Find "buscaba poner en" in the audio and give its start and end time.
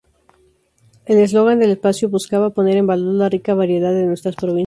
2.09-2.87